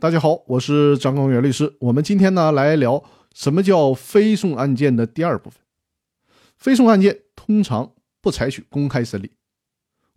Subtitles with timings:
[0.00, 1.76] 大家好，我是张光远律师。
[1.78, 3.02] 我们今天呢来聊
[3.32, 5.60] 什么叫非讼案件的第二部分。
[6.58, 9.30] 非讼案件通常不采取公开审理，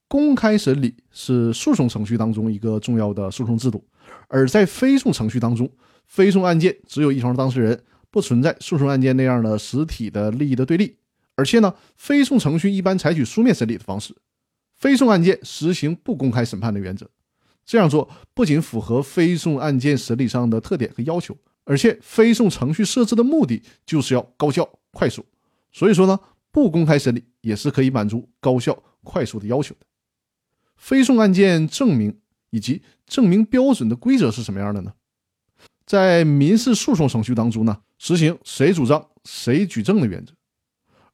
[0.07, 3.85] 公开审理是诉讼程序当中一个重要的诉讼制度，
[4.27, 5.71] 而在非讼程序当中，
[6.07, 10.97] 非讼案件只有一方当事人，不存在诉讼案件那样的实体的利益的对立。
[11.35, 14.15] 而且呢，非讼程序一般采取书面审理的方式，
[14.75, 17.07] 非讼案件实行不公开审判的原则。
[17.67, 25.23] 这样做不仅符合非讼案件审理上的特点和要求，而且非讼程序设置的目的就是要高效快速。
[25.73, 26.17] 所以说呢，
[26.49, 29.81] 不公开审理也是可以满足高效快速的要求的。
[30.77, 32.17] 非讼案件证明
[32.51, 34.93] 以及证明标准的规则是什么样的呢？
[35.85, 40.31] 在民事诉讼程序当中呢，实行谁主张谁举证的原则；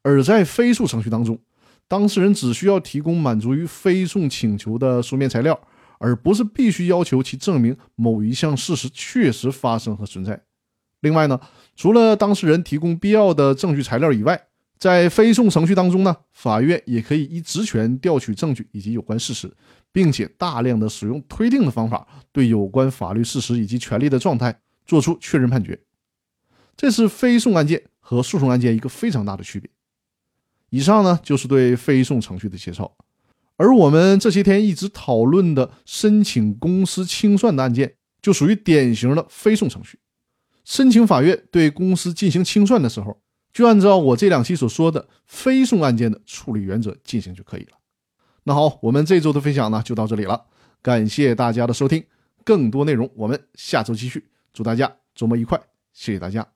[0.04, 1.40] 而在非诉程序当中，
[1.88, 5.60] 当事人只需要提供满足于非讼请求的书面材料。
[6.04, 10.44] 而不是必须要求其证明某一项事实确实发生和存在。
[11.00, 11.40] 另外呢，
[11.78, 14.48] 除了当事人提供必要的证据材料以外，
[14.78, 19.50] 在非讼程序当中呢，法院也可以依职权调取证据以及有关事实，
[19.94, 25.80] 并且大量的使用推定的方法，对有关法律事实以及权利的状态作出确认判决。
[26.76, 29.70] 这是非讼案件和诉讼案件一个非常大的区别。
[30.70, 32.94] 以上呢，就是对非讼程序的介绍。
[33.58, 40.00] 而我们这些天一直讨论的申请公司清算的案件，就属于典型的非讼程序。
[40.66, 47.78] 申请法院对公司进行清算的时候，就按照我这两期所说的非讼案件的处理原则进行就可以了。
[48.46, 50.46] 那好，我们这周的分享呢就到这里了，
[50.82, 52.04] 感谢大家的收听，
[52.44, 54.30] 更多内容我们下周继续。
[54.54, 55.60] 祝大家周末愉快，
[55.94, 56.53] 谢谢大家。